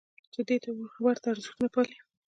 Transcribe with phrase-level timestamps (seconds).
[0.33, 0.69] چې دې ته
[1.05, 1.97] ورته ارزښتونه پالي.